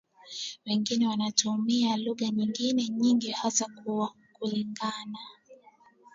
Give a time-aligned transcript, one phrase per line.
[0.65, 3.65] wengine wanatumia lugha nyingine nyingi hasa
[4.33, 5.19] kulingana